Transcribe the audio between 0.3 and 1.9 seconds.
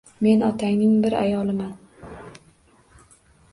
otangning bir ayoliman.